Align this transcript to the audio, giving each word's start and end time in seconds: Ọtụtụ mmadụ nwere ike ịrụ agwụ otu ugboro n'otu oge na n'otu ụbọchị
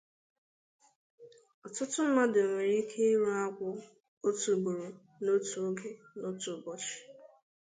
Ọtụtụ 1.65 1.99
mmadụ 2.07 2.39
nwere 2.49 2.71
ike 2.81 2.99
ịrụ 3.13 3.29
agwụ 3.43 3.67
otu 4.27 4.49
ugboro 4.55 4.87
n'otu 5.23 5.57
oge 5.67 5.89
na 5.93 6.05
n'otu 6.19 6.49
ụbọchị 6.57 6.93